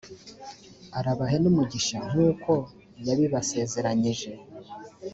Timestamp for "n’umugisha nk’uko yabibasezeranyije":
1.39-4.29